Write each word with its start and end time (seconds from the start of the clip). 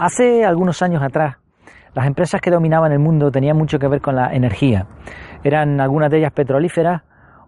Hace 0.00 0.46
algunos 0.46 0.80
años 0.80 1.02
atrás, 1.02 1.36
las 1.92 2.06
empresas 2.06 2.40
que 2.40 2.50
dominaban 2.50 2.90
el 2.90 3.00
mundo 3.00 3.30
tenían 3.30 3.58
mucho 3.58 3.78
que 3.78 3.86
ver 3.86 4.00
con 4.00 4.16
la 4.16 4.34
energía. 4.34 4.86
Eran 5.44 5.78
algunas 5.78 6.10
de 6.10 6.16
ellas 6.16 6.32
petrolíferas 6.32 7.02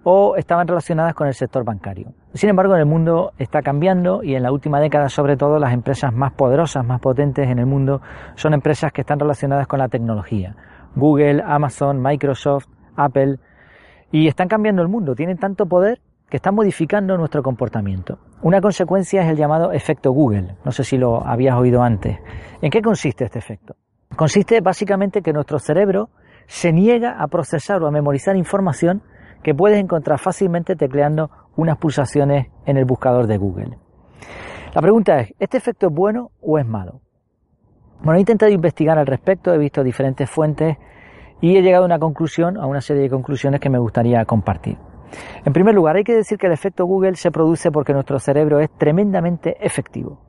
o 0.04 0.36
estaban 0.36 0.68
relacionadas 0.68 1.14
con 1.14 1.26
el 1.26 1.32
sector 1.32 1.64
bancario. 1.64 2.12
Sin 2.34 2.50
embargo, 2.50 2.74
en 2.74 2.80
el 2.80 2.84
mundo 2.84 3.32
está 3.38 3.62
cambiando 3.62 4.22
y 4.22 4.34
en 4.34 4.42
la 4.42 4.52
última 4.52 4.80
década, 4.80 5.08
sobre 5.08 5.38
todo, 5.38 5.58
las 5.58 5.72
empresas 5.72 6.12
más 6.12 6.34
poderosas, 6.34 6.84
más 6.84 7.00
potentes 7.00 7.48
en 7.48 7.58
el 7.58 7.64
mundo 7.64 8.02
son 8.34 8.52
empresas 8.52 8.92
que 8.92 9.00
están 9.00 9.18
relacionadas 9.18 9.66
con 9.66 9.78
la 9.78 9.88
tecnología. 9.88 10.54
Google, 10.94 11.42
Amazon, 11.46 12.02
Microsoft, 12.02 12.66
Apple, 12.96 13.38
y 14.10 14.28
están 14.28 14.48
cambiando 14.48 14.82
el 14.82 14.88
mundo. 14.88 15.14
Tienen 15.14 15.38
tanto 15.38 15.64
poder 15.64 16.02
que 16.28 16.36
están 16.36 16.54
modificando 16.54 17.16
nuestro 17.16 17.42
comportamiento. 17.42 18.18
Una 18.42 18.60
consecuencia 18.60 19.22
es 19.22 19.28
el 19.28 19.36
llamado 19.36 19.70
efecto 19.70 20.10
Google. 20.10 20.56
No 20.64 20.72
sé 20.72 20.82
si 20.82 20.98
lo 20.98 21.24
habías 21.24 21.56
oído 21.56 21.80
antes. 21.80 22.18
¿En 22.60 22.70
qué 22.70 22.82
consiste 22.82 23.24
este 23.24 23.38
efecto? 23.38 23.76
Consiste 24.16 24.60
básicamente 24.60 25.22
que 25.22 25.32
nuestro 25.32 25.60
cerebro 25.60 26.10
se 26.48 26.72
niega 26.72 27.22
a 27.22 27.28
procesar 27.28 27.80
o 27.82 27.86
a 27.86 27.92
memorizar 27.92 28.36
información 28.36 29.02
que 29.44 29.54
puedes 29.54 29.78
encontrar 29.78 30.18
fácilmente 30.18 30.74
tecleando 30.74 31.30
unas 31.54 31.78
pulsaciones 31.78 32.48
en 32.66 32.76
el 32.76 32.84
buscador 32.84 33.28
de 33.28 33.38
Google. 33.38 33.78
La 34.74 34.80
pregunta 34.80 35.20
es, 35.20 35.32
¿este 35.38 35.58
efecto 35.58 35.86
es 35.86 35.94
bueno 35.94 36.32
o 36.40 36.58
es 36.58 36.66
malo? 36.66 37.00
Bueno, 38.02 38.16
he 38.16 38.20
intentado 38.20 38.50
investigar 38.50 38.98
al 38.98 39.06
respecto, 39.06 39.54
he 39.54 39.58
visto 39.58 39.84
diferentes 39.84 40.28
fuentes 40.28 40.78
y 41.40 41.56
he 41.56 41.62
llegado 41.62 41.84
a 41.84 41.86
una 41.86 42.00
conclusión, 42.00 42.56
a 42.56 42.66
una 42.66 42.80
serie 42.80 43.04
de 43.04 43.10
conclusiones 43.10 43.60
que 43.60 43.70
me 43.70 43.78
gustaría 43.78 44.24
compartir. 44.24 44.78
En 45.44 45.52
primer 45.52 45.74
lugar, 45.74 45.96
hay 45.96 46.04
que 46.04 46.14
decir 46.14 46.38
que 46.38 46.46
el 46.46 46.52
efecto 46.52 46.86
Google 46.86 47.16
se 47.16 47.30
produce 47.30 47.70
porque 47.70 47.92
nuestro 47.92 48.18
cerebro 48.18 48.60
es 48.60 48.70
tremendamente 48.78 49.56
efectivo. 49.60 50.20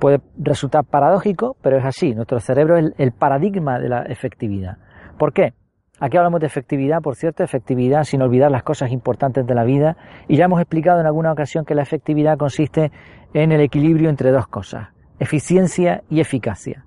Puede 0.00 0.20
resultar 0.36 0.84
paradójico, 0.84 1.56
pero 1.62 1.78
es 1.78 1.84
así. 1.84 2.14
Nuestro 2.14 2.40
cerebro 2.40 2.76
es 2.76 2.92
el 2.98 3.12
paradigma 3.12 3.78
de 3.78 3.88
la 3.88 4.02
efectividad. 4.02 4.78
¿Por 5.18 5.32
qué? 5.32 5.54
Aquí 6.00 6.16
hablamos 6.16 6.40
de 6.40 6.46
efectividad, 6.46 7.00
por 7.00 7.14
cierto, 7.14 7.44
efectividad 7.44 8.02
sin 8.02 8.22
olvidar 8.22 8.50
las 8.50 8.64
cosas 8.64 8.90
importantes 8.90 9.46
de 9.46 9.54
la 9.54 9.62
vida. 9.62 9.96
Y 10.26 10.36
ya 10.36 10.46
hemos 10.46 10.60
explicado 10.60 11.00
en 11.00 11.06
alguna 11.06 11.30
ocasión 11.30 11.64
que 11.64 11.76
la 11.76 11.82
efectividad 11.82 12.36
consiste 12.36 12.90
en 13.34 13.52
el 13.52 13.60
equilibrio 13.60 14.10
entre 14.10 14.32
dos 14.32 14.48
cosas, 14.48 14.88
eficiencia 15.20 16.02
y 16.10 16.20
eficacia. 16.20 16.84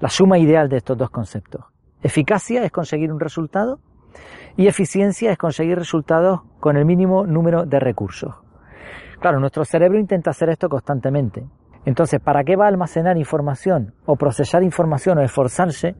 La 0.00 0.10
suma 0.10 0.38
ideal 0.38 0.68
de 0.68 0.76
estos 0.76 0.98
dos 0.98 1.08
conceptos. 1.08 1.64
Eficacia 2.02 2.62
es 2.62 2.70
conseguir 2.70 3.10
un 3.10 3.18
resultado 3.18 3.80
y 4.56 4.66
eficiencia 4.66 5.30
es 5.30 5.38
conseguir 5.38 5.78
resultados 5.78 6.40
con 6.60 6.76
el 6.76 6.84
mínimo 6.84 7.26
número 7.26 7.64
de 7.64 7.78
recursos. 7.80 8.34
Claro, 9.20 9.40
nuestro 9.40 9.64
cerebro 9.64 9.98
intenta 9.98 10.30
hacer 10.30 10.48
esto 10.48 10.68
constantemente. 10.68 11.44
Entonces, 11.84 12.20
¿para 12.20 12.44
qué 12.44 12.56
va 12.56 12.66
a 12.66 12.68
almacenar 12.68 13.16
información 13.16 13.94
o 14.04 14.16
procesar 14.16 14.62
información 14.62 15.18
o 15.18 15.22
esforzarse 15.22 15.96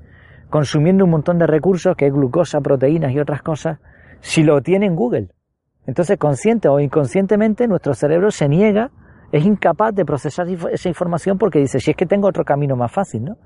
consumiendo 0.50 1.04
un 1.04 1.10
montón 1.10 1.38
de 1.38 1.46
recursos, 1.46 1.96
que 1.96 2.06
es 2.06 2.12
glucosa, 2.12 2.60
proteínas 2.60 3.12
y 3.12 3.20
otras 3.20 3.42
cosas, 3.42 3.78
si 4.20 4.42
lo 4.42 4.60
tiene 4.62 4.86
en 4.86 4.96
Google. 4.96 5.28
Entonces, 5.86 6.18
consciente 6.18 6.68
o 6.68 6.80
inconscientemente, 6.80 7.66
nuestro 7.66 7.94
cerebro 7.94 8.30
se 8.30 8.48
niega, 8.48 8.90
es 9.32 9.44
incapaz 9.44 9.94
de 9.94 10.04
procesar 10.04 10.46
esa 10.48 10.88
información 10.88 11.38
porque 11.38 11.58
dice, 11.58 11.80
si 11.80 11.90
es 11.90 11.96
que 11.96 12.06
tengo 12.06 12.28
otro 12.28 12.44
camino 12.44 12.76
más 12.76 12.92
fácil, 12.92 13.24
¿no? 13.24 13.36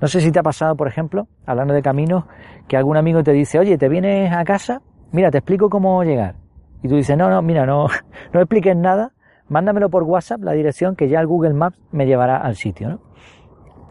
No 0.00 0.08
sé 0.08 0.20
si 0.20 0.30
te 0.30 0.38
ha 0.38 0.42
pasado, 0.42 0.76
por 0.76 0.88
ejemplo, 0.88 1.26
hablando 1.46 1.72
de 1.72 1.82
caminos, 1.82 2.24
que 2.68 2.76
algún 2.76 2.96
amigo 2.96 3.22
te 3.22 3.32
dice, 3.32 3.58
oye, 3.58 3.78
¿te 3.78 3.88
vienes 3.88 4.30
a 4.32 4.44
casa? 4.44 4.82
Mira, 5.10 5.30
te 5.30 5.38
explico 5.38 5.70
cómo 5.70 6.02
llegar. 6.04 6.34
Y 6.82 6.88
tú 6.88 6.96
dices, 6.96 7.16
no, 7.16 7.30
no, 7.30 7.40
mira, 7.40 7.64
no, 7.64 7.86
no 8.32 8.40
expliques 8.40 8.76
nada, 8.76 9.12
mándamelo 9.48 9.88
por 9.88 10.02
WhatsApp, 10.02 10.42
la 10.42 10.52
dirección, 10.52 10.96
que 10.96 11.08
ya 11.08 11.20
el 11.20 11.26
Google 11.26 11.54
Maps 11.54 11.80
me 11.92 12.06
llevará 12.06 12.36
al 12.36 12.56
sitio, 12.56 12.88
¿no? 12.90 13.00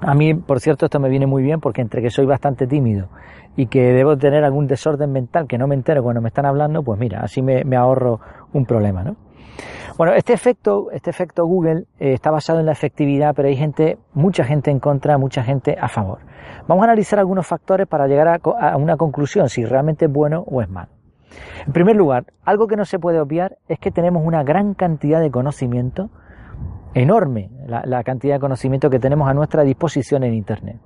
A 0.01 0.13
mí, 0.13 0.33
por 0.33 0.59
cierto, 0.59 0.85
esto 0.85 0.99
me 0.99 1.09
viene 1.09 1.25
muy 1.25 1.41
bien 1.41 1.59
porque 1.61 1.81
entre 1.81 2.01
que 2.01 2.09
soy 2.09 2.25
bastante 2.25 2.67
tímido 2.67 3.07
y 3.55 3.67
que 3.67 3.93
debo 3.93 4.17
tener 4.17 4.43
algún 4.43 4.67
desorden 4.67 5.11
mental 5.11 5.47
que 5.47 5.57
no 5.57 5.67
me 5.67 5.75
entero 5.75 6.03
cuando 6.03 6.21
me 6.21 6.27
están 6.27 6.45
hablando, 6.45 6.83
pues 6.83 6.99
mira, 6.99 7.21
así 7.21 7.41
me, 7.41 7.63
ahorro 7.75 8.19
un 8.53 8.65
problema, 8.65 9.03
¿no? 9.03 9.15
Bueno, 9.97 10.13
este 10.13 10.33
efecto, 10.33 10.89
este 10.91 11.09
efecto 11.09 11.45
Google 11.45 11.85
eh, 11.99 12.13
está 12.13 12.29
basado 12.29 12.59
en 12.59 12.65
la 12.65 12.73
efectividad, 12.73 13.33
pero 13.33 13.47
hay 13.47 13.55
gente, 13.55 13.97
mucha 14.13 14.43
gente 14.43 14.69
en 14.69 14.79
contra, 14.79 15.17
mucha 15.17 15.43
gente 15.43 15.77
a 15.79 15.87
favor. 15.87 16.19
Vamos 16.67 16.83
a 16.83 16.85
analizar 16.85 17.19
algunos 17.19 17.47
factores 17.47 17.87
para 17.87 18.07
llegar 18.07 18.27
a, 18.27 18.77
una 18.77 18.97
conclusión, 18.97 19.47
si 19.47 19.63
realmente 19.63 20.05
es 20.05 20.11
bueno 20.11 20.43
o 20.47 20.61
es 20.61 20.69
malo. 20.69 20.91
En 21.65 21.73
primer 21.73 21.95
lugar, 21.95 22.25
algo 22.43 22.67
que 22.67 22.75
no 22.75 22.85
se 22.85 22.99
puede 22.99 23.19
obviar 23.19 23.57
es 23.67 23.79
que 23.79 23.91
tenemos 23.91 24.25
una 24.25 24.43
gran 24.43 24.73
cantidad 24.73 25.21
de 25.21 25.31
conocimiento 25.31 26.09
enorme 26.93 27.49
la, 27.67 28.03
cantidad 28.03 28.35
de 28.35 28.39
conocimiento 28.39 28.89
que 28.89 28.99
tenemos 28.99 29.29
a 29.29 29.33
nuestra 29.33 29.63
disposición 29.63 30.23
en 30.23 30.33
Internet. 30.33 30.77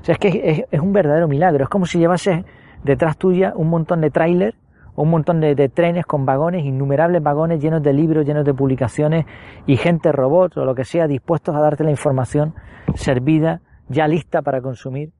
O 0.00 0.04
sea, 0.04 0.14
es 0.14 0.18
que 0.18 0.66
es, 0.70 0.80
un 0.80 0.92
verdadero 0.92 1.28
milagro. 1.28 1.64
Es 1.64 1.70
como 1.70 1.86
si 1.86 1.98
llevases 1.98 2.44
detrás 2.82 3.16
tuya 3.16 3.52
un 3.54 3.68
montón 3.68 4.00
de 4.00 4.10
tráiler 4.10 4.54
un 4.96 5.10
montón 5.10 5.40
de, 5.40 5.68
trenes 5.68 6.06
con 6.06 6.24
vagones, 6.24 6.64
innumerables 6.64 7.22
vagones 7.22 7.60
llenos 7.60 7.82
de 7.82 7.92
libros, 7.92 8.24
llenos 8.24 8.44
de 8.44 8.54
publicaciones 8.54 9.26
y 9.66 9.76
gente 9.76 10.12
robot 10.12 10.56
o 10.56 10.64
lo 10.64 10.74
que 10.74 10.84
sea 10.84 11.06
dispuestos 11.06 11.54
a 11.54 11.60
darte 11.60 11.84
la 11.84 11.90
información 11.90 12.54
servida, 12.94 13.60
ya 13.88 14.06
lista 14.06 14.42
para 14.42 14.60
consumir. 14.60 15.12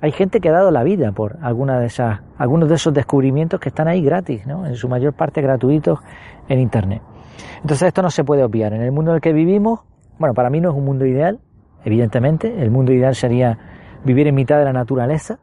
Hay 0.00 0.12
gente 0.12 0.40
que 0.40 0.48
ha 0.48 0.52
dado 0.52 0.70
la 0.70 0.84
vida 0.84 1.10
por 1.10 1.38
alguna 1.42 1.80
de 1.80 1.86
esas, 1.86 2.20
algunos 2.36 2.68
de 2.68 2.76
esos 2.76 2.94
descubrimientos 2.94 3.58
que 3.58 3.70
están 3.70 3.88
ahí 3.88 4.00
gratis, 4.02 4.46
¿no? 4.46 4.64
en 4.64 4.76
su 4.76 4.88
mayor 4.88 5.14
parte 5.14 5.42
gratuitos 5.42 5.98
en 6.48 6.60
Internet. 6.60 7.02
Entonces 7.56 7.88
esto 7.88 8.02
no 8.02 8.10
se 8.10 8.22
puede 8.22 8.44
obviar. 8.44 8.72
En 8.72 8.82
el 8.82 8.92
mundo 8.92 9.10
en 9.10 9.16
el 9.16 9.20
que 9.20 9.32
vivimos, 9.32 9.80
bueno, 10.18 10.34
para 10.34 10.50
mí 10.50 10.60
no 10.60 10.70
es 10.70 10.76
un 10.76 10.84
mundo 10.84 11.04
ideal, 11.04 11.40
evidentemente. 11.84 12.62
El 12.62 12.70
mundo 12.70 12.92
ideal 12.92 13.16
sería 13.16 13.58
vivir 14.04 14.28
en 14.28 14.36
mitad 14.36 14.58
de 14.58 14.64
la 14.64 14.72
naturaleza, 14.72 15.40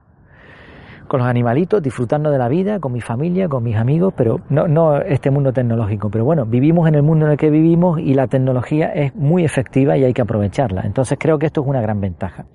con 1.08 1.20
los 1.20 1.30
animalitos, 1.30 1.82
disfrutando 1.82 2.32
de 2.32 2.38
la 2.38 2.48
vida, 2.48 2.80
con 2.80 2.94
mi 2.94 3.02
familia, 3.02 3.48
con 3.48 3.64
mis 3.64 3.76
amigos, 3.76 4.14
pero 4.16 4.42
no, 4.50 4.68
no 4.68 5.02
este 5.02 5.32
mundo 5.32 5.54
tecnológico. 5.54 6.10
Pero 6.10 6.26
bueno, 6.26 6.46
vivimos 6.46 6.88
en 6.88 6.96
el 6.96 7.04
mundo 7.04 7.26
en 7.26 7.34
el 7.34 7.38
que 7.38 7.50
vivimos 7.50 8.00
y 8.00 8.14
la 8.14 8.28
tecnología 8.28 8.88
es 8.88 9.16
muy 9.16 9.44
efectiva 9.44 9.98
y 9.98 10.04
hay 10.04 10.14
que 10.14 10.22
aprovecharla. 10.22 10.82
Entonces 10.82 11.18
creo 11.20 11.40
que 11.40 11.46
esto 11.48 11.62
es 11.62 11.68
una 11.68 11.82
gran 11.82 12.02
ventaja. 12.02 12.46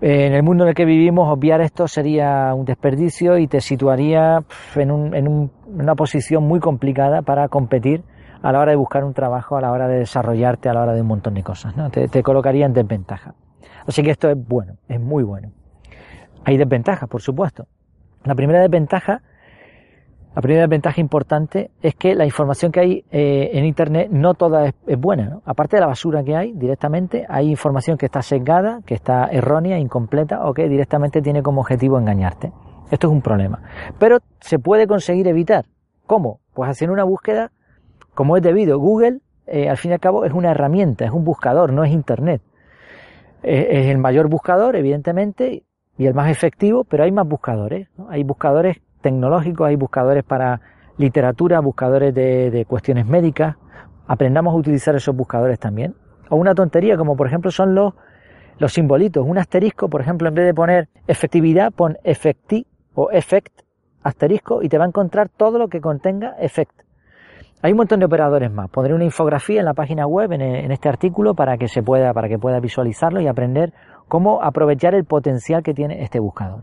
En 0.00 0.34
el 0.34 0.42
mundo 0.42 0.64
en 0.64 0.68
el 0.68 0.74
que 0.74 0.84
vivimos, 0.84 1.32
obviar 1.32 1.60
esto 1.62 1.88
sería 1.88 2.52
un 2.54 2.66
desperdicio 2.66 3.38
y 3.38 3.46
te 3.46 3.60
situaría 3.60 4.44
en, 4.74 5.50
una 5.66 5.94
posición 5.94 6.44
muy 6.44 6.60
complicada 6.60 7.22
para 7.22 7.48
competir 7.48 8.02
a 8.42 8.52
la 8.52 8.60
hora 8.60 8.72
de 8.72 8.76
buscar 8.76 9.04
un 9.04 9.14
trabajo, 9.14 9.56
a 9.56 9.62
la 9.62 9.72
hora 9.72 9.88
de 9.88 10.00
desarrollarte, 10.00 10.68
a 10.68 10.74
la 10.74 10.82
hora 10.82 10.92
de 10.92 11.00
un 11.00 11.06
montón 11.06 11.32
de 11.32 11.42
cosas. 11.42 11.74
¿no? 11.76 11.88
Te, 11.88 12.08
te 12.08 12.22
colocaría 12.22 12.66
en 12.66 12.74
desventaja. 12.74 13.34
Así 13.86 14.02
que 14.02 14.10
esto 14.10 14.28
es 14.28 14.36
bueno, 14.36 14.74
es 14.88 15.00
muy 15.00 15.22
bueno. 15.22 15.52
Hay 16.44 16.56
desventajas, 16.56 17.08
por 17.08 17.22
supuesto. 17.22 17.66
La 18.24 18.34
primera 18.34 18.60
desventaja 18.60 19.22
la 20.34 20.42
primera 20.42 20.66
ventaja 20.66 21.00
importante 21.00 21.70
es 21.80 21.94
que 21.94 22.16
la 22.16 22.24
información 22.24 22.72
que 22.72 22.80
hay 22.80 23.04
eh, 23.12 23.50
en 23.52 23.64
Internet 23.64 24.08
no 24.10 24.34
toda 24.34 24.66
es, 24.66 24.98
buena. 24.98 25.38
Aparte 25.44 25.76
de 25.76 25.80
la 25.80 25.86
basura 25.86 26.24
que 26.24 26.34
hay 26.34 26.52
directamente, 26.54 27.24
hay 27.28 27.50
información 27.50 27.96
que 27.96 28.06
está 28.06 28.20
sesgada, 28.20 28.80
que 28.84 28.94
está 28.94 29.26
errónea, 29.26 29.78
incompleta 29.78 30.44
o 30.44 30.52
que 30.52 30.68
directamente 30.68 31.22
tiene 31.22 31.40
como 31.40 31.60
objetivo 31.60 32.00
engañarte. 32.00 32.52
Esto 32.90 33.06
es 33.06 33.12
un 33.12 33.22
problema. 33.22 33.62
Pero 34.00 34.18
se 34.40 34.58
puede 34.58 34.88
conseguir 34.88 35.28
evitar. 35.28 35.66
¿Cómo? 36.04 36.40
Pues 36.52 36.68
haciendo 36.68 36.94
una 36.94 37.04
búsqueda 37.04 37.52
como 38.12 38.36
es 38.36 38.42
debido. 38.42 38.80
Google, 38.80 39.20
eh, 39.46 39.68
al 39.68 39.76
fin 39.76 39.92
y 39.92 39.94
al 39.94 40.00
cabo, 40.00 40.24
es 40.24 40.32
una 40.32 40.50
herramienta, 40.50 41.04
es 41.04 41.12
un 41.12 41.22
buscador, 41.22 41.72
no 41.72 41.84
es 41.84 41.92
Internet. 41.92 42.42
es 43.44 43.86
el 43.86 43.98
mayor 43.98 44.28
buscador, 44.28 44.74
evidentemente, 44.74 45.62
y 45.96 46.06
el 46.06 46.14
más 46.14 46.30
efectivo, 46.30 46.84
pero 46.84 47.04
hay 47.04 47.12
más 47.12 47.26
buscadores. 47.26 47.88
Hay 48.08 48.24
buscadores 48.24 48.78
tecnológicos, 49.00 49.68
hay 49.68 49.76
buscadores 49.76 50.24
para 50.24 50.60
literatura, 50.96 51.60
buscadores 51.60 52.14
de, 52.14 52.64
cuestiones 52.68 53.06
médicas. 53.06 53.56
Aprendamos 54.06 54.54
a 54.54 54.56
utilizar 54.56 54.94
esos 54.96 55.14
buscadores 55.14 55.58
también. 55.58 55.94
O 56.30 56.36
una 56.36 56.54
tontería, 56.54 56.96
como 56.96 57.16
por 57.16 57.26
ejemplo 57.26 57.50
son 57.50 57.74
los, 57.74 57.94
los 58.58 58.72
simbolitos. 58.72 59.24
Un 59.26 59.38
asterisco, 59.38 59.88
por 59.88 60.00
ejemplo, 60.00 60.28
en 60.28 60.34
vez 60.34 60.46
de 60.46 60.54
poner 60.54 60.88
efectividad, 61.06 61.72
pon 61.72 61.96
efecti 62.02 62.66
o 62.94 63.10
effect, 63.10 63.62
asterisco, 64.02 64.62
y 64.62 64.68
te 64.68 64.78
va 64.78 64.84
a 64.84 64.88
encontrar 64.88 65.28
todo 65.28 65.58
lo 65.58 65.68
que 65.68 65.80
contenga 65.80 66.34
effect. 66.38 66.82
Hay 67.62 67.72
un 67.72 67.78
montón 67.78 68.00
de 68.00 68.06
operadores 68.06 68.50
más. 68.52 68.68
Pondré 68.68 68.94
una 68.94 69.04
infografía 69.04 69.60
en 69.60 69.64
la 69.64 69.74
página 69.74 70.06
web, 70.06 70.32
en, 70.32 70.42
en 70.42 70.70
este 70.70 70.88
artículo, 70.88 71.34
para 71.34 71.56
que 71.56 71.68
se 71.68 71.82
pueda, 71.82 72.12
para 72.12 72.28
que 72.28 72.38
pueda 72.38 72.60
visualizarlo 72.60 73.20
y 73.20 73.26
aprender 73.26 73.72
cómo 74.08 74.42
aprovechar 74.42 74.94
el 74.94 75.04
potencial 75.04 75.62
que 75.62 75.74
tiene 75.74 76.02
este 76.02 76.18
buscador. 76.18 76.62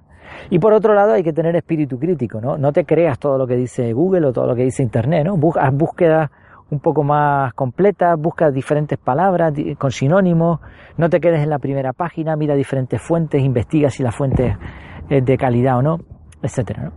Y 0.50 0.60
por 0.60 0.74
otro 0.74 0.94
lado 0.94 1.14
hay 1.14 1.24
que 1.24 1.34
tener 1.34 1.56
espíritu 1.56 2.00
crítico, 2.00 2.42
¿no? 2.42 2.58
No 2.58 2.72
te 2.72 2.86
creas 2.86 3.20
todo 3.20 3.38
lo 3.38 3.48
que 3.48 3.56
dice 3.56 3.94
Google 3.94 4.28
o 4.28 4.34
todo 4.34 4.48
lo 4.48 4.56
que 4.56 4.64
dice 4.64 4.84
Internet, 4.84 5.26
¿no? 5.26 5.38
Haz 5.60 5.74
búsquedas 5.74 6.30
un 6.70 6.80
poco 6.80 7.04
más 7.04 7.54
completas, 7.54 8.18
busca 8.18 8.50
diferentes 8.50 8.98
palabras 8.98 9.54
con 9.78 9.92
sinónimos, 9.92 10.60
no 10.96 11.10
te 11.10 11.20
quedes 11.20 11.44
en 11.44 11.50
la 11.50 11.60
primera 11.60 11.92
página, 11.92 12.38
mira 12.38 12.56
diferentes 12.56 13.02
fuentes, 13.02 13.42
investiga 13.42 13.90
si 13.90 14.04
la 14.04 14.12
fuente 14.12 14.58
es 15.10 15.26
de 15.26 15.38
calidad 15.38 15.78
o 15.78 15.82
no, 15.82 15.98
etcétera, 16.42 16.84
¿no? 16.84 16.92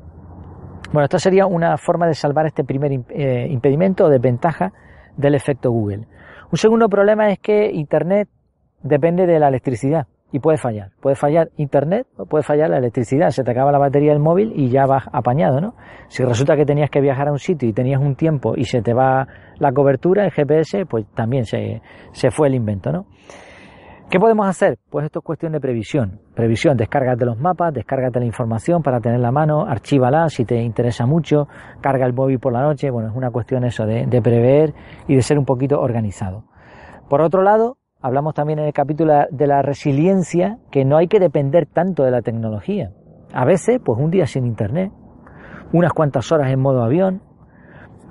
Bueno, 0.92 1.06
esto 1.06 1.18
sería 1.18 1.46
una 1.46 1.76
forma 1.76 2.06
de 2.06 2.14
salvar 2.14 2.46
este 2.46 2.62
primer 2.62 2.92
eh, 3.08 3.48
impedimento 3.50 4.04
o 4.04 4.08
desventaja 4.08 4.72
del 5.16 5.34
efecto 5.34 5.72
Google. 5.72 6.06
Un 6.52 6.58
segundo 6.58 6.88
problema 6.88 7.30
es 7.30 7.40
que 7.40 7.72
Internet 7.72 8.28
depende 8.80 9.26
de 9.26 9.40
la 9.40 9.48
electricidad 9.48 10.06
y 10.34 10.40
puede 10.40 10.58
fallar. 10.58 10.90
Puede 11.00 11.14
fallar 11.14 11.50
internet 11.58 12.08
o 12.16 12.26
puede 12.26 12.42
fallar 12.42 12.68
la 12.68 12.78
electricidad. 12.78 13.30
Se 13.30 13.44
te 13.44 13.52
acaba 13.52 13.70
la 13.70 13.78
batería 13.78 14.10
del 14.10 14.18
móvil 14.18 14.52
y 14.56 14.68
ya 14.68 14.84
vas 14.84 15.04
apañado, 15.12 15.60
¿no? 15.60 15.76
Si 16.08 16.24
resulta 16.24 16.56
que 16.56 16.64
tenías 16.64 16.90
que 16.90 17.00
viajar 17.00 17.28
a 17.28 17.30
un 17.30 17.38
sitio 17.38 17.68
y 17.68 17.72
tenías 17.72 18.00
un 18.00 18.16
tiempo 18.16 18.54
y 18.56 18.64
se 18.64 18.82
te 18.82 18.94
va 18.94 19.28
la 19.60 19.70
cobertura, 19.70 20.24
el 20.24 20.32
GPS, 20.32 20.86
pues 20.86 21.06
también 21.14 21.44
se, 21.44 21.80
se 22.10 22.32
fue 22.32 22.48
el 22.48 22.56
invento, 22.56 22.90
¿no? 22.90 23.06
¿Qué 24.10 24.18
podemos 24.18 24.48
hacer? 24.48 24.76
Pues 24.90 25.04
esto 25.04 25.20
es 25.20 25.24
cuestión 25.24 25.52
de 25.52 25.60
previsión. 25.60 26.18
Previsión, 26.34 26.76
descárgate 26.76 27.24
los 27.24 27.38
mapas, 27.38 27.72
descárgate 27.72 28.18
la 28.18 28.26
información 28.26 28.82
para 28.82 28.98
tener 28.98 29.20
la 29.20 29.30
mano, 29.30 29.64
archívala 29.64 30.28
si 30.30 30.44
te 30.44 30.60
interesa 30.60 31.06
mucho, 31.06 31.46
carga 31.80 32.06
el 32.06 32.12
móvil 32.12 32.40
por 32.40 32.52
la 32.52 32.62
noche. 32.62 32.90
Bueno, 32.90 33.08
es 33.08 33.14
una 33.14 33.30
cuestión 33.30 33.62
eso 33.62 33.86
de 33.86 34.20
prever 34.20 34.74
y 35.06 35.14
de 35.14 35.22
ser 35.22 35.38
un 35.38 35.44
poquito 35.44 35.80
organizado. 35.80 36.42
Por 37.08 37.22
otro 37.22 37.42
lado, 37.42 37.76
Hablamos 38.04 38.34
también 38.34 38.58
en 38.58 38.66
el 38.66 38.74
capítulo 38.74 39.14
de 39.30 39.46
la 39.46 39.62
resiliencia 39.62 40.58
que 40.70 40.84
no 40.84 40.98
hay 40.98 41.08
que 41.08 41.18
depender 41.18 41.64
tanto 41.64 42.04
de 42.04 42.10
la 42.10 42.20
tecnología. 42.20 42.90
A 43.32 43.46
veces, 43.46 43.80
pues 43.82 43.98
un 43.98 44.10
día 44.10 44.26
sin 44.26 44.44
internet, 44.44 44.92
unas 45.72 45.90
cuantas 45.94 46.30
horas 46.30 46.52
en 46.52 46.60
modo 46.60 46.84
avión, 46.84 47.22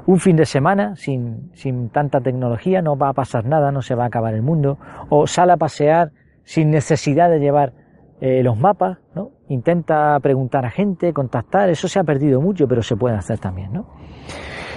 un 0.08 0.20
fin 0.20 0.36
de 0.36 0.48
semana 0.48 0.96
sin, 0.96 1.52
sin 1.54 1.90
tanta 1.92 2.22
tecnología, 2.22 2.82
no 2.82 2.98
va 2.98 3.10
a 3.10 3.14
pasar 3.14 3.46
nada, 3.46 3.72
no 3.72 3.84
se 3.84 3.94
va 3.94 4.06
a 4.06 4.08
acabar 4.08 4.34
el 4.34 4.42
mundo, 4.42 4.80
o 5.10 5.28
sale 5.28 5.52
a 5.52 5.58
pasear 5.58 6.10
sin 6.44 6.72
necesidad 6.72 7.30
de 7.30 7.40
llevar 7.40 7.74
eh, 8.20 8.42
los 8.42 8.58
mapas, 8.58 8.98
¿no? 9.14 9.30
Intenta 9.48 10.20
preguntar 10.22 10.66
a 10.66 10.72
gente, 10.72 11.14
contactar, 11.14 11.70
eso 11.70 11.88
se 11.88 12.00
ha 12.00 12.04
perdido 12.04 12.42
mucho, 12.42 12.68
pero 12.68 12.82
se 12.82 12.96
puede 12.96 13.16
hacer 13.16 13.38
también, 13.38 13.72
¿no? 13.72 13.86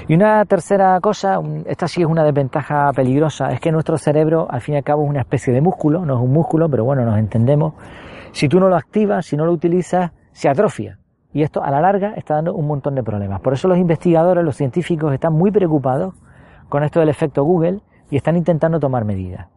Y 0.09 0.15
una 0.15 0.45
tercera 0.45 1.01
cosa, 1.01 1.41
esta 1.65 1.89
sí 1.89 2.01
es 2.01 2.07
una 2.07 2.23
desventaja 2.23 2.93
peligrosa, 2.93 3.51
es 3.51 3.59
que 3.59 3.73
nuestro 3.73 3.99
cerebro 3.99 4.47
al 4.49 4.61
fin 4.61 4.75
y 4.75 4.79
al 4.79 4.85
cabo 4.85 5.03
es 5.03 5.11
una 5.11 5.23
especie 5.23 5.53
de 5.53 5.61
músculo, 5.61 6.07
no 6.07 6.15
es 6.15 6.21
un 6.21 6.33
músculo, 6.33 6.69
pero 6.69 6.85
bueno, 6.85 7.05
nos 7.05 7.19
entendemos. 7.19 7.75
Si 8.31 8.49
tú 8.49 8.61
no 8.61 8.69
lo 8.69 8.77
activas, 8.77 9.27
si 9.27 9.37
no 9.37 9.45
lo 9.45 9.53
utilizas, 9.53 10.13
se 10.31 10.49
atrofia. 10.49 10.99
Y 11.33 11.43
esto 11.43 11.61
a 11.61 11.73
la 11.73 11.81
larga 11.81 12.13
está 12.15 12.35
dando 12.35 12.55
un 12.55 12.69
montón 12.69 12.95
de 12.95 13.03
problemas. 13.03 13.41
Por 13.41 13.53
eso 13.53 13.67
los 13.67 13.79
investigadores, 13.79 14.45
los 14.45 14.55
científicos 14.55 15.13
están 15.13 15.33
muy 15.33 15.51
preocupados 15.51 16.15
con 16.69 16.85
esto 16.85 17.01
del 17.01 17.09
efecto 17.09 17.43
Google 17.43 17.81
y 18.09 18.17
están 18.17 18.37
intentando 18.37 18.79
tomar 18.79 19.05
medidas. 19.05 19.49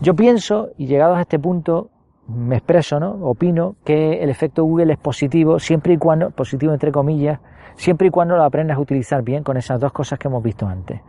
Yo 0.00 0.14
pienso, 0.14 0.68
y 0.76 0.86
llegados 0.86 1.18
a 1.18 1.22
este 1.22 1.40
punto, 1.40 1.90
me 2.28 2.56
expreso, 2.56 2.98
¿no? 3.00 3.10
Opino 3.26 3.76
que 3.84 4.22
el 4.22 4.30
efecto 4.30 4.64
Google 4.64 4.92
es 4.92 4.98
positivo 4.98 5.58
siempre 5.58 5.94
y 5.94 5.98
cuando, 5.98 6.30
positivo 6.30 6.72
entre 6.72 6.90
comillas, 6.90 7.40
siempre 7.76 8.08
y 8.08 8.10
cuando 8.10 8.36
lo 8.36 8.44
aprendas 8.44 8.76
a 8.76 8.80
utilizar 8.80 9.22
bien 9.22 9.42
con 9.42 9.56
esas 9.56 9.80
dos 9.80 9.92
cosas 9.92 10.18
que 10.18 10.28
hemos 10.28 10.42
visto 10.42 10.66
antes. 10.66 11.00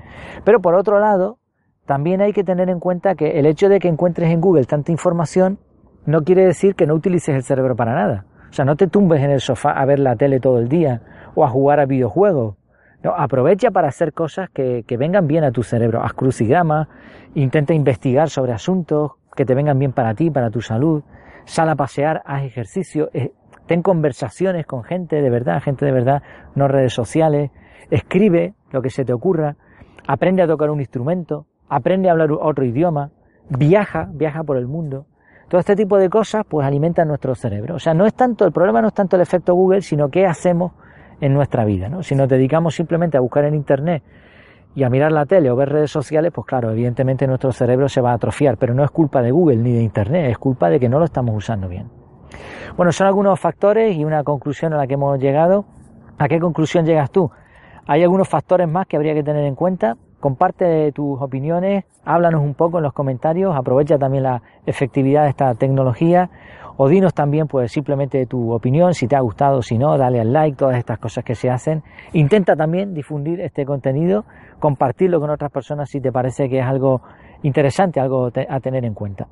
Pero 0.43 0.59
por 0.61 0.75
otro 0.75 0.99
lado, 0.99 1.37
también 1.85 2.21
hay 2.21 2.33
que 2.33 2.43
tener 2.43 2.69
en 2.69 2.79
cuenta 2.79 3.15
que 3.15 3.39
el 3.39 3.45
hecho 3.45 3.69
de 3.69 3.79
que 3.79 3.87
encuentres 3.87 4.31
en 4.31 4.41
Google 4.41 4.65
tanta 4.65 4.91
información 4.91 5.59
no 6.05 6.23
quiere 6.23 6.45
decir 6.45 6.75
que 6.75 6.87
no 6.87 6.95
utilices 6.95 7.35
el 7.35 7.43
cerebro 7.43 7.75
para 7.75 7.93
nada. 7.93 8.25
O 8.49 8.53
sea, 8.53 8.65
no 8.65 8.75
te 8.75 8.87
tumbes 8.87 9.21
en 9.21 9.31
el 9.31 9.41
sofá 9.41 9.71
a 9.71 9.85
ver 9.85 9.99
la 9.99 10.15
tele 10.15 10.39
todo 10.39 10.59
el 10.59 10.69
día 10.69 11.01
o 11.35 11.43
a 11.43 11.49
jugar 11.49 11.79
a 11.79 11.85
videojuegos. 11.85 12.55
No, 13.03 13.13
aprovecha 13.15 13.69
para 13.69 13.87
hacer 13.87 14.13
cosas 14.13 14.49
que, 14.49 14.83
vengan 14.97 15.27
bien 15.27 15.43
a 15.43 15.51
tu 15.51 15.61
cerebro. 15.61 16.03
Haz 16.03 16.13
crucigramas, 16.13 16.87
intenta 17.35 17.73
investigar 17.73 18.29
sobre 18.29 18.53
asuntos 18.53 19.11
que 19.35 19.45
te 19.45 19.53
vengan 19.53 19.77
bien 19.77 19.91
para 19.91 20.13
ti, 20.13 20.31
para 20.31 20.49
tu 20.49 20.61
salud. 20.61 21.03
Sal 21.45 21.69
a 21.69 21.75
pasear, 21.75 22.21
haz 22.25 22.43
ejercicio, 22.43 23.09
eh, 23.13 23.31
ten 23.67 23.81
conversaciones 23.81 24.65
con 24.65 24.83
gente 24.83 25.21
de 25.21 25.29
verdad, 25.29 25.61
gente 25.61 25.85
de 25.85 25.91
verdad, 25.91 26.23
no 26.55 26.67
redes 26.67 26.93
sociales, 26.93 27.51
escribe 27.91 28.53
lo 28.71 28.81
que 28.81 28.89
se 28.89 29.05
te 29.05 29.13
ocurra, 29.13 29.55
aprende 30.07 30.41
a 30.41 30.47
tocar 30.47 30.69
un 30.69 30.79
instrumento, 30.79 31.45
aprende 31.69 32.09
a 32.09 32.13
hablar 32.13 32.31
otro 32.31 32.65
idioma, 32.65 33.11
viaja, 33.49 34.09
viaja 34.11 34.43
por 34.43 34.57
el 34.57 34.67
mundo. 34.67 35.05
Todo 35.49 35.59
este 35.59 35.75
tipo 35.75 35.99
de 35.99 36.09
cosas 36.09 36.43
pues 36.49 36.65
alimentan 36.65 37.07
nuestro 37.07 37.35
cerebro. 37.35 37.75
O 37.75 37.79
sea, 37.79 37.93
no 37.93 38.07
es 38.07 38.15
tanto, 38.15 38.45
el 38.45 38.51
problema 38.51 38.81
no 38.81 38.87
es 38.87 38.93
tanto 38.93 39.15
el 39.15 39.21
efecto 39.21 39.53
Google, 39.53 39.81
sino 39.81 40.09
qué 40.09 40.25
hacemos 40.25 40.71
en 41.21 41.33
nuestra 41.33 41.63
vida, 41.65 41.87
¿no? 41.87 42.01
Si 42.01 42.15
nos 42.15 42.27
dedicamos 42.27 42.75
simplemente 42.75 43.17
a 43.17 43.21
buscar 43.21 43.45
en 43.45 43.53
internet 43.53 44.03
y 44.75 44.83
a 44.83 44.89
mirar 44.89 45.11
la 45.11 45.25
tele 45.25 45.49
o 45.49 45.55
ver 45.55 45.69
redes 45.69 45.89
sociales, 45.89 46.31
pues 46.35 46.45
claro, 46.45 46.69
evidentemente 46.71 47.25
nuestro 47.25 47.53
cerebro 47.53 47.87
se 47.87 48.01
va 48.01 48.11
a 48.11 48.15
atrofiar, 48.15 48.57
pero 48.57 48.73
no 48.73 48.83
es 48.83 48.91
culpa 48.91 49.21
de 49.21 49.31
Google 49.31 49.57
ni 49.57 49.71
de 49.71 49.81
internet, 49.81 50.29
es 50.29 50.37
culpa 50.37 50.69
de 50.69 50.79
que 50.79 50.89
no 50.89 50.99
lo 50.99 51.05
estamos 51.05 51.35
usando 51.35 51.69
bien. 51.69 51.89
Bueno, 52.75 52.91
son 52.91 53.07
algunos 53.07 53.39
factores 53.39 53.95
y 53.95 54.03
una 54.03 54.23
conclusión 54.23 54.73
a 54.73 54.77
la 54.77 54.85
que 54.85 54.95
hemos 54.95 55.17
llegado. 55.17 55.65
¿A 56.17 56.27
qué 56.27 56.39
conclusión 56.39 56.85
llegas 56.85 57.09
tú? 57.09 57.31
Hay 57.87 58.03
algunos 58.03 58.27
factores 58.27 58.67
más 58.67 58.85
que 58.85 58.97
habría 58.97 59.13
que 59.13 59.23
tener 59.23 59.45
en 59.45 59.55
cuenta. 59.55 59.95
Comparte 60.25 60.91
tus 60.91 61.21
opiniones, 61.21 61.85
háblanos 62.03 62.41
un 62.41 62.55
poco 62.55 62.79
en 62.79 62.83
los 62.83 62.93
comentarios, 62.93 63.55
aprovecha 63.55 63.99
también 63.99 64.23
la 64.23 64.41
efectividad 64.65 65.25
de 65.25 65.29
esta 65.29 65.53
tecnología 65.53 66.31
o 66.77 66.89
dinos 66.89 67.13
también 67.13 67.45
pues 67.45 67.71
simplemente 67.71 68.25
tu 68.25 68.51
opinión, 68.51 68.95
si 68.95 69.07
te 69.07 69.15
ha 69.15 69.19
gustado, 69.19 69.61
si 69.61 69.77
no, 69.77 69.99
dale 69.99 70.19
al 70.19 70.33
like, 70.33 70.57
todas 70.57 70.79
estas 70.79 70.97
cosas 70.97 71.23
que 71.23 71.35
se 71.35 71.51
hacen. 71.51 71.83
Intenta 72.13 72.55
también 72.55 72.95
difundir 72.95 73.39
este 73.39 73.67
contenido, 73.67 74.25
compartirlo 74.57 75.19
con 75.19 75.29
otras 75.29 75.51
personas 75.51 75.91
si 75.91 76.01
te 76.01 76.11
parece 76.11 76.49
que 76.49 76.57
es 76.57 76.65
algo 76.65 77.01
interesante, 77.43 77.99
algo 77.99 78.31
a 78.49 78.59
tener 78.61 78.83
en 78.83 78.95
cuenta. 78.95 79.27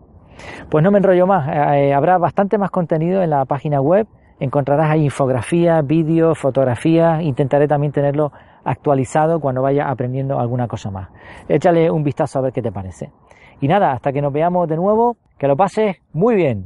Pues 0.70 0.84
no 0.84 0.92
me 0.92 1.00
enrollo 1.00 1.26
más, 1.26 1.76
eh, 1.76 1.92
habrá 1.92 2.20
bastante 2.20 2.60
más 2.60 2.70
contenido 2.70 3.24
en 3.24 3.32
la 3.32 3.46
página 3.46 3.82
web, 3.82 4.06
encontrarás 4.40 4.92
ahí 4.92 5.06
infografías, 5.06 5.84
vídeos, 5.88 6.38
fotografías, 6.38 7.24
intentaré 7.24 7.68
también 7.68 7.92
tenerlo 7.92 8.32
actualizado 8.64 9.40
cuando 9.40 9.62
vaya 9.62 9.90
aprendiendo 9.90 10.40
alguna 10.40 10.68
cosa 10.68 10.92
más. 10.92 11.10
Échale 11.48 11.90
un 11.90 12.04
vistazo 12.04 12.40
a 12.40 12.44
ver 12.44 12.54
qué 12.54 12.62
te 12.62 12.72
parece. 12.72 13.12
Y 13.62 13.68
nada, 13.68 13.94
hasta 13.94 14.12
que 14.12 14.22
nos 14.22 14.34
veamos 14.34 14.68
de 14.68 14.76
nuevo, 14.76 15.18
que 15.38 15.48
lo 15.48 15.56
pases 15.56 15.98
muy 16.14 16.36
bien. 16.36 16.62